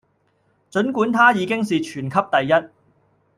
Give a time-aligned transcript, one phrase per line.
[0.71, 2.67] 儘管她已經是全級第一